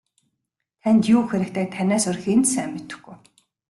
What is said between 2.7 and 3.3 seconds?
мэдэхгүй.